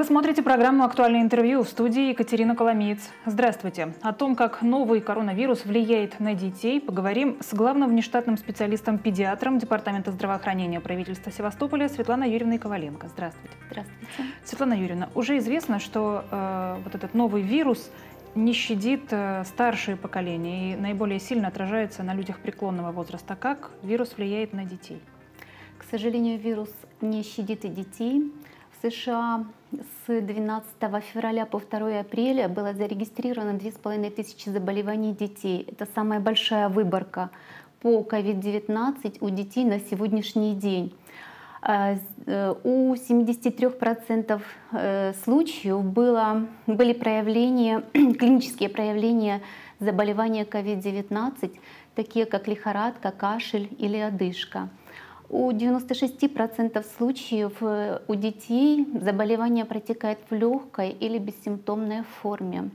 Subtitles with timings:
[0.00, 3.10] Вы смотрите программу «Актуальное интервью» в студии Екатерина Коломиец.
[3.26, 3.92] Здравствуйте.
[4.00, 10.80] О том, как новый коронавирус влияет на детей, поговорим с главным внештатным специалистом-педиатром Департамента здравоохранения
[10.80, 13.08] правительства Севастополя Светланой Юрьевной Коваленко.
[13.08, 13.54] Здравствуйте.
[13.70, 14.06] Здравствуйте.
[14.42, 17.90] Светлана Юрьевна, уже известно, что э, вот этот новый вирус
[18.34, 23.36] не щадит э, старшие поколения и наиболее сильно отражается на людях преклонного возраста.
[23.38, 25.02] Как вирус влияет на детей?
[25.76, 26.70] К сожалению, вирус
[27.02, 28.32] не щадит и детей.
[28.82, 30.66] США с 12
[31.02, 35.66] февраля по 2 апреля было зарегистрировано 2500 заболеваний детей.
[35.70, 37.30] Это самая большая выборка
[37.80, 40.94] по COVID-19 у детей на сегодняшний день.
[41.62, 44.40] А, э, у 73%
[44.72, 49.42] э, случаев было, были проявления, клинические проявления
[49.78, 51.58] заболевания COVID-19,
[51.94, 54.70] такие как лихорадка, кашель или одышка.
[55.32, 62.70] У 96% случаев э, у детей заболевание протекает в легкой или бессимптомной форме,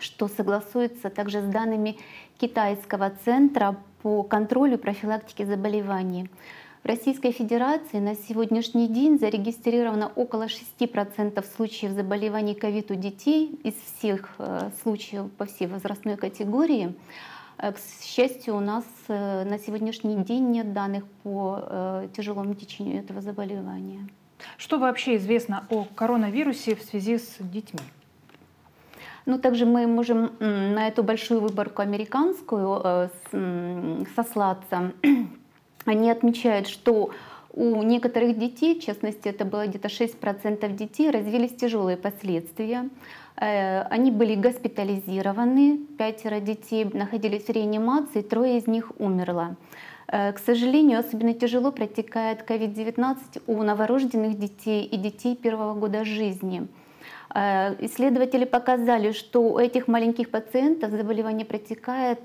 [0.00, 1.96] что согласуется также с данными
[2.38, 6.28] Китайского центра по контролю и профилактике заболеваний.
[6.82, 13.74] В Российской Федерации на сегодняшний день зарегистрировано около 6% случаев заболеваний ковид у детей из
[13.74, 16.92] всех э, случаев по всей возрастной категории.
[17.58, 22.98] Э, к счастью, у нас э, на сегодняшний день нет данных по э, тяжелому течению
[22.98, 24.08] этого заболевания.
[24.58, 27.80] Что вообще известно о коронавирусе в связи с детьми?
[29.26, 33.10] Ну, также мы можем на эту большую выборку американскую
[34.14, 34.92] сослаться.
[35.86, 37.10] Они отмечают, что
[37.54, 42.88] у некоторых детей, в частности, это было где-то 6% детей, развились тяжелые последствия.
[43.36, 49.56] Э, они были госпитализированы, пятеро детей находились в реанимации, трое из них умерло.
[50.08, 56.66] Э, к сожалению, особенно тяжело протекает COVID-19 у новорожденных детей и детей первого года жизни.
[57.32, 62.20] Э, исследователи показали, что у этих маленьких пациентов заболевание протекает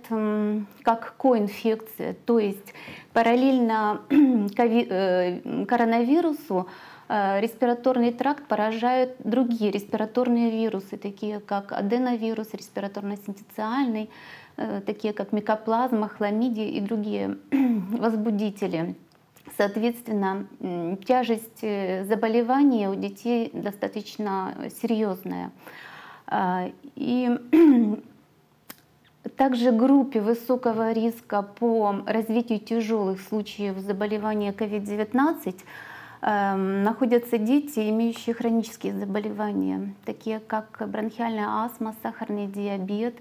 [0.83, 2.73] как коинфекция, то есть
[3.13, 4.01] параллельно
[5.67, 6.67] коронавирусу
[7.09, 14.11] Э, респираторный тракт поражают другие респираторные вирусы, такие как аденовирус, респираторно-синтециальный,
[14.57, 18.95] э, такие как микоплазма, хламидия и другие возбудители.
[19.59, 20.47] Соответственно,
[21.05, 25.51] тяжесть э, заболевания у детей достаточно серьезная.
[26.95, 27.29] И
[29.35, 35.55] также группе высокого риска по развитию тяжелых случаев заболевания COVID-19
[36.21, 43.19] Эм, находятся дети, имеющие хронические заболевания, такие как бронхиальная астма, сахарный диабет, э,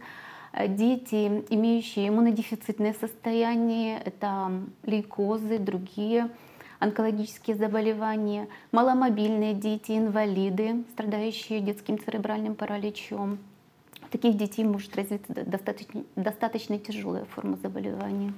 [0.53, 4.50] дети, имеющие иммунодефицитное состояние, это
[4.84, 6.31] лейкозы, другие
[6.78, 13.38] онкологические заболевания, маломобильные дети, инвалиды, страдающие детским церебральным параличом,
[14.10, 18.32] таких детей может развиться достаточно, достаточно тяжелая форма заболевания.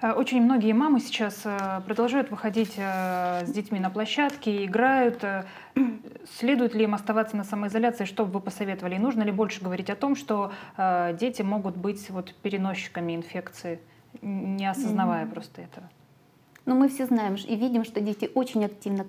[0.00, 5.24] Э, очень многие мамы сейчас э, продолжают выходить э, с детьми на площадки, играют.
[6.38, 8.04] Следует ли им оставаться на самоизоляции?
[8.04, 8.96] Что бы вы посоветовали?
[8.96, 13.80] И нужно ли больше говорить о том, что дети могут быть вот переносчиками инфекции,
[14.22, 15.30] не осознавая mm-hmm.
[15.30, 15.88] просто этого?
[16.64, 19.04] Но мы все знаем и видим, что дети очень активно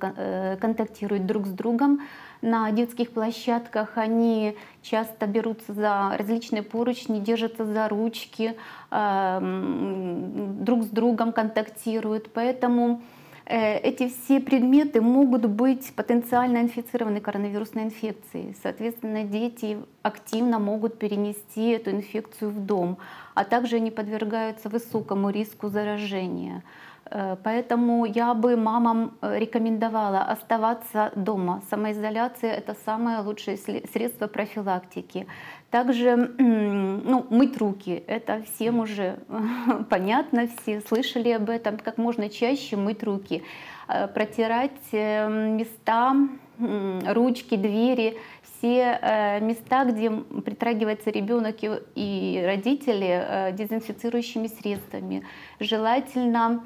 [0.59, 2.01] контактируют друг с другом.
[2.41, 8.55] На детских площадках они часто берутся за различные поручни, держатся за ручки,
[8.89, 12.31] друг с другом контактируют.
[12.33, 13.01] Поэтому
[13.45, 18.55] э, эти все предметы могут быть потенциально инфицированы коронавирусной инфекцией.
[18.61, 22.97] Соответственно, дети активно могут перенести эту инфекцию в дом,
[23.33, 26.63] а также они подвергаются высокому риску заражения.
[27.11, 31.61] Э, поэтому я бы мамам э, рекомендовала оставаться дома.
[31.69, 35.27] Самоизоляция— это самое лучшее средство профилактики.
[35.69, 38.03] Также ну, мыть руки.
[38.07, 39.19] Это всем уже
[39.89, 41.77] понятно, все слышали об этом.
[41.77, 43.43] Как можно чаще мыть руки.
[43.87, 46.15] Э, протирать места,
[46.57, 55.25] ручки, двери, все места, где притрагивается ребенок и родители дезинфицирующими средствами.
[55.59, 56.63] Желательно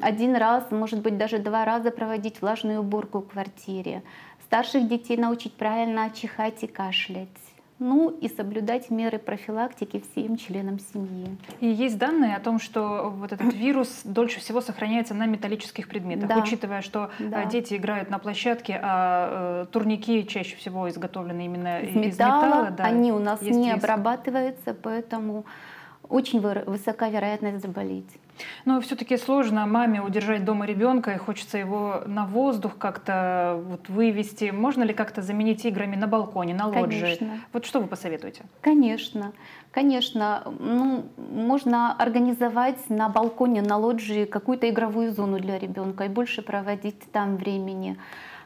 [0.00, 4.02] один раз, может быть, даже два раза проводить влажную уборку в квартире.
[4.44, 7.28] Старших детей научить правильно чихать и кашлять.
[7.78, 11.36] Ну и соблюдать меры профилактики всем членам семьи.
[11.60, 16.28] И есть данные о том, что вот этот вирус дольше всего сохраняется на металлических предметах,
[16.28, 16.38] да.
[16.38, 17.44] учитывая, что э, да.
[17.44, 22.70] дети играют на площадке, а э, турники чаще всего изготовлены именно из, из металла.
[22.72, 25.44] Да, они у нас не обрабатываются, поэтому
[26.08, 28.18] очень высока вероятность заболеть.
[28.64, 34.50] Но все-таки сложно маме удержать дома ребенка, и хочется его на воздух как-то вот вывести.
[34.50, 37.00] Можно ли как-то заменить играми на балконе, на лоджии?
[37.00, 37.40] Конечно.
[37.52, 38.44] Вот что вы посоветуете?
[38.60, 39.32] Конечно,
[39.72, 40.44] конечно.
[40.58, 47.10] Ну, можно организовать на балконе, на лоджии какую-то игровую зону для ребенка и больше проводить
[47.12, 47.96] там времени.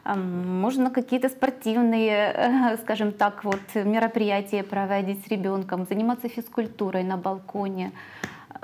[0.05, 7.91] Можно какие-то спортивные, э, скажем так, вот мероприятия проводить с ребенком, заниматься физкультурой на балконе.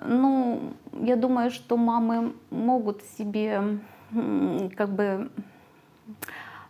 [0.05, 3.79] Ну, я думаю, что мамы могут себе
[4.75, 5.29] как бы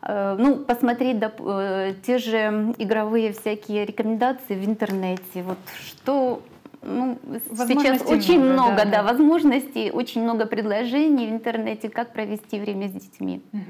[0.03, 5.41] э, ну, посмотреть да, э, те же игровые всякие рекомендации в интернете.
[5.41, 6.41] Вот что
[6.81, 7.17] ну,
[7.67, 12.87] сейчас очень много, много да, да, возможностей, очень много предложений в интернете, как провести время
[12.87, 13.41] с детьми.
[13.51, 13.61] Угу.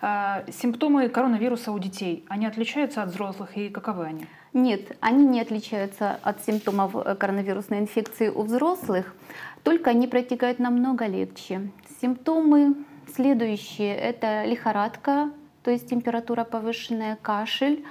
[0.00, 4.26] А, симптомы коронавируса у детей, они отличаются от взрослых и каковы они?
[4.54, 9.14] Нет, они не отличаются от симптомов э, коронавирусной инфекции у взрослых,
[9.62, 11.70] только они протекают намного легче.
[12.00, 12.76] Симптомы
[13.14, 15.30] следующие– это лихорадка,
[15.62, 17.84] то есть температура повышенная, кашель,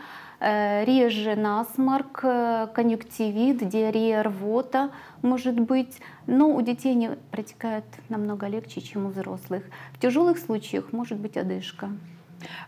[0.43, 4.91] реже насморк, э, конъюнктивит, диарея, рвота
[5.21, 9.63] может быть, но у детей они протекают намного легче, чем у взрослых.
[9.93, 11.89] В тяжелых случаях может быть одышка.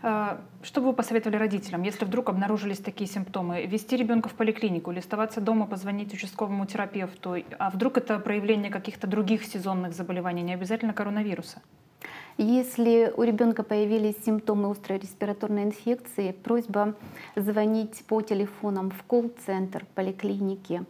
[0.02, 3.66] Э, что бы вы посоветовали родителям, если вдруг обнаружились такие симптомы?
[3.66, 7.36] Вести ребенка в поликлинику или оставаться дома, позвонить участковому терапевту?
[7.58, 11.60] А вдруг это проявление каких-то других сезонных заболеваний, не обязательно коронавируса?
[12.38, 16.94] Если у ребенка появились симптомы острой респираторной инфекции, просьба
[17.34, 20.84] звонить по телефонам в колл-центр поликлиники.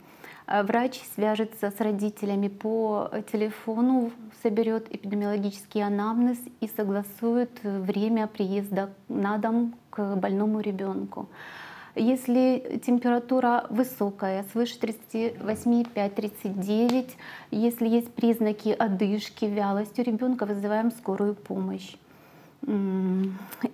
[0.47, 4.11] А врач свяжется с родителями по телефону,
[4.43, 11.29] соберет эпидемиологический анамнез и согласует время приезда на дом к больному ребенку.
[11.97, 17.11] Если температура высокая, свыше 38,5-39,
[17.51, 21.97] если есть признаки одышки, вялости у ребенка, вызываем скорую помощь.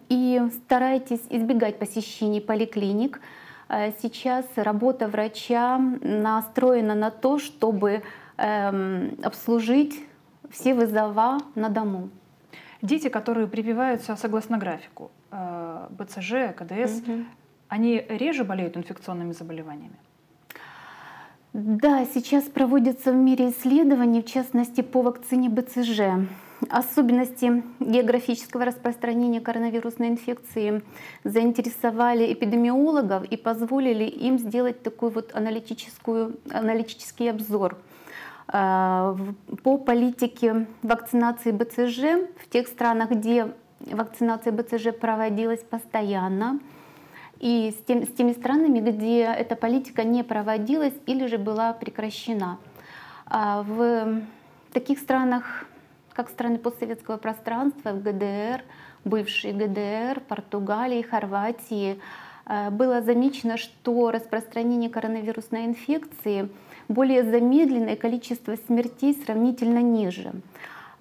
[0.08, 3.20] И старайтесь избегать посещений поликлиник.
[3.68, 8.04] А сейчас работа врача настроена на то, чтобы
[8.36, 10.00] эм, обслужить
[10.50, 12.10] все вызова на дому.
[12.82, 17.24] Дети, которые прививаются согласно графику, э, БЦЖ, КДС, угу
[17.72, 19.96] они реже болеют инфекционными заболеваниями?
[21.54, 26.28] Да, сейчас проводятся в мире исследования, в частности по вакцине БЦЖ.
[26.68, 30.82] Особенности географического распространения коронавирусной инфекции
[31.24, 37.78] заинтересовали эпидемиологов и позволили им сделать такой вот аналитическую, аналитический обзор
[38.48, 39.16] а,
[39.62, 43.48] по политике вакцинации БЦЖ в тех странах, где
[43.80, 46.60] вакцинация БЦЖ проводилась постоянно,
[47.42, 52.58] и с, тем, с теми странами, где эта политика не проводилась или же была прекращена.
[53.26, 54.22] А в
[54.72, 55.66] таких странах,
[56.12, 58.62] как страны постсоветского пространства, в ГДР,
[59.04, 62.00] бывшей ГДР, Португалии, Хорватии,
[62.46, 66.48] а, было замечено, что распространение коронавирусной инфекции
[66.86, 70.32] более замедленное, количество смертей сравнительно ниже.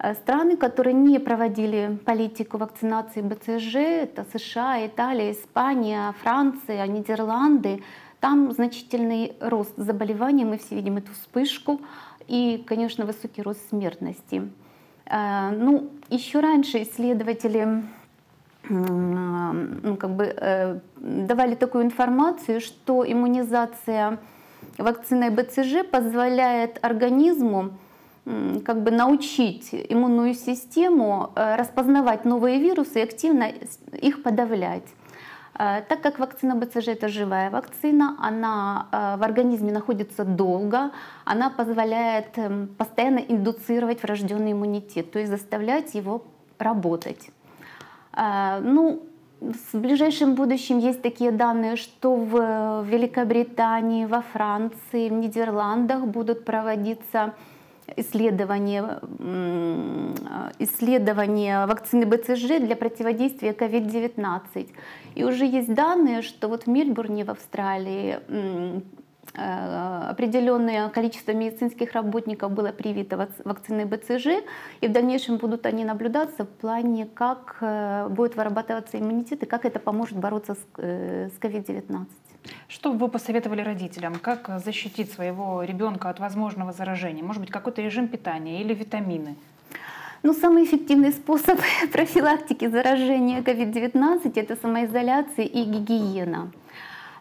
[0.02, 7.82] Э, страны, которые не проводили политику вакцинации БЦЖ, это США, Италия, Испания, Франция, Нидерланды,
[8.18, 11.80] там значительный рост заболеваний, мы все видим эту вспышку,
[12.26, 14.50] и, конечно, высокий рост смертности.
[15.06, 17.82] Э, ну, еще раньше исследователи
[18.68, 24.18] ну, как бы, э, давали такую информацию, что иммунизация
[24.78, 27.70] вакциной БЦЖ позволяет организму
[28.24, 33.48] как бы научить иммунную систему э, распознавать новые вирусы и активно
[34.00, 34.86] их подавлять.
[35.58, 40.92] Э, так как вакцина БЦЖ это живая вакцина, она э, в организме находится долго,
[41.24, 46.22] она позволяет эм, постоянно индуцировать врожденный иммунитет, то есть заставлять его
[46.58, 47.30] работать.
[48.14, 49.02] Ну,
[49.40, 57.32] в ближайшем будущем есть такие данные, что в Великобритании, во Франции, в Нидерландах будут проводиться
[57.96, 59.00] исследование,
[60.58, 64.68] исследование вакцины БЦЖ для противодействия COVID-19.
[65.14, 68.80] И уже есть данные, что вот в Мельбурне, в Австралии, э,
[69.34, 74.44] определенное количество медицинских работников было привито вакциной БЦЖ,
[74.80, 79.64] и в дальнейшем будут они наблюдаться в плане, как э, будет вырабатываться иммунитет и как
[79.64, 81.82] это поможет бороться с COVID-19.
[81.90, 84.16] Э, что бы вы посоветовали родителям?
[84.16, 87.22] Как защитить своего ребенка от возможного заражения?
[87.22, 89.36] Может быть, какой-то режим питания или витамины?
[90.22, 91.58] Ну, самый эффективный способ
[91.92, 96.52] профилактики заражения COVID-19– это самоизоляция и гигиена.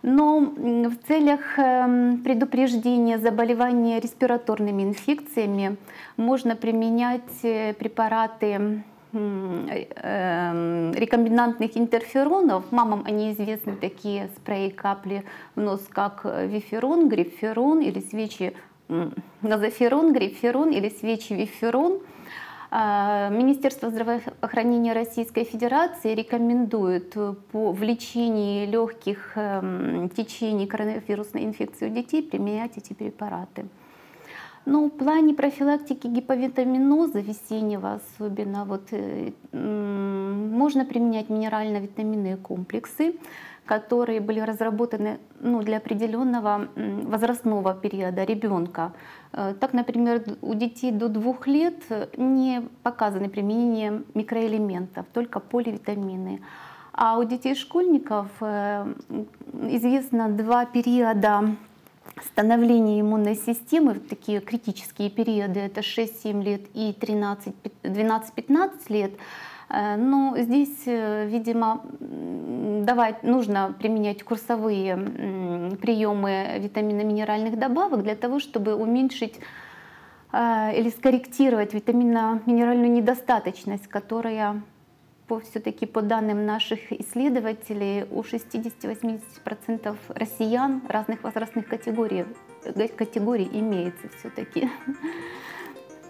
[0.03, 5.77] Но в целях эм, предупреждения заболевания респираторными инфекциями
[6.17, 12.71] можно применять э, препараты эм, рекомбинантных интерферонов.
[12.71, 15.23] Мамам они известны такие спреи капли
[15.55, 18.53] в нос, как виферон, гриферон или свечи
[19.41, 21.99] назоферон, гриферон или свечи виферон–
[22.71, 27.13] Министерство здравоохранения Российской Федерации рекомендует
[27.51, 33.65] по в лечении легких эм, течений коронавирусной инфекции у детей применять эти препараты.
[34.65, 43.15] Но в плане профилактики гиповитаминоза весеннего особенно вот, э, можно применять минерально-витаминные комплексы
[43.65, 48.93] которые были разработаны ну, для определенного возрастного периода ребенка.
[49.33, 51.75] Э, так, например, у детей до двух лет
[52.17, 56.41] не показано применение микроэлементов, только поливитамины.
[56.93, 58.93] А у детей-школьников э,
[59.69, 61.55] известно два периода
[62.25, 69.11] становления иммунной системы, такие критические периоды, это 6-7 лет и 12-15 лет,
[69.71, 71.81] Э, но здесь, видимо,
[72.85, 74.95] давать, нужно применять курсовые
[75.81, 79.39] приемы витаминно-минеральных добавок для того, чтобы уменьшить
[80.31, 84.61] э, или скорректировать витаминно-минеральную недостаточность, которая
[85.27, 92.25] по, все-таки по данным наших исследователей у 60-80% россиян разных возрастных категорий,
[92.97, 94.69] категорий имеется все-таки.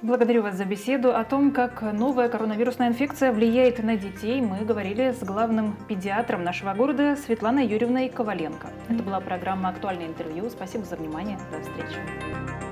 [0.01, 1.15] Благодарю вас за беседу.
[1.15, 6.73] О том, как новая коронавирусная инфекция влияет на детей, мы говорили с главным педиатром нашего
[6.73, 8.71] города Светланой Юрьевной Коваленко.
[8.89, 10.49] Это была программа «Актуальное интервью».
[10.49, 11.37] Спасибо за внимание.
[11.51, 12.70] До встречи.